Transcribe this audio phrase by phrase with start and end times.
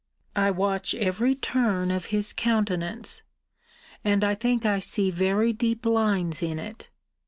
[0.35, 3.21] I watch every turn of his countenance:
[4.03, 6.89] and I think I see very deep lines in it.